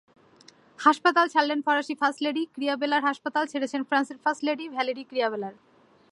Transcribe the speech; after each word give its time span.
হাসপাতাল 0.79 1.25
ছাড়লেন 1.33 1.59
ফরাসি 1.65 1.93
ফার্স্ট 2.01 2.19
লেডি 2.25 2.43
ত্রিয়াবেলারহাসপাতাল 2.55 3.43
ছেড়েছেন 3.51 3.81
ফ্রান্সের 3.89 4.17
ফার্স্ট 4.23 4.41
লেডি 4.47 4.65
ভ্যালেরি 4.75 5.03
ত্রিয়াবেলার। 5.09 5.53